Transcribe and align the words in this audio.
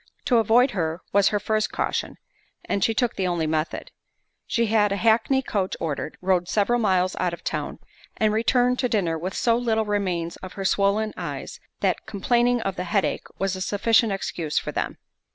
To 0.25 0.37
avoid 0.37 0.71
her 0.71 1.01
was 1.13 1.27
her 1.27 1.39
first 1.39 1.71
caution, 1.71 2.17
and 2.65 2.83
she 2.83 2.95
took 2.95 3.15
the 3.15 3.27
only 3.27 3.45
method; 3.45 3.91
she 4.47 4.65
had 4.65 4.91
a 4.91 4.95
hackney 4.95 5.43
coach 5.43 5.77
ordered, 5.79 6.17
rode 6.21 6.47
several 6.47 6.79
miles 6.79 7.15
out 7.19 7.33
of 7.35 7.43
town, 7.43 7.77
and 8.17 8.33
returned 8.33 8.79
to 8.79 8.89
dinner 8.89 9.15
with 9.15 9.35
so 9.37 9.55
little 9.55 9.85
remains 9.85 10.37
of 10.37 10.53
her 10.53 10.65
swoln 10.65 11.13
eyes, 11.17 11.59
that 11.81 12.07
complaining 12.07 12.61
of 12.61 12.77
the 12.77 12.85
head 12.85 13.05
ache 13.05 13.27
was 13.37 13.55
a 13.55 13.61
sufficient 13.61 14.11
excuse 14.11 14.57
for 14.57 14.71
them. 14.71 14.97